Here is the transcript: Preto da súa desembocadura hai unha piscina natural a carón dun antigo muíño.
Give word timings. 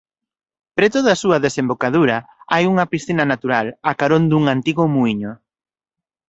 Preto 0.77 0.99
da 1.07 1.19
súa 1.21 1.41
desembocadura 1.45 2.17
hai 2.53 2.63
unha 2.71 2.89
piscina 2.93 3.23
natural 3.33 3.65
a 3.89 3.91
carón 3.99 4.23
dun 4.31 4.43
antigo 4.55 4.83
muíño. 4.95 5.31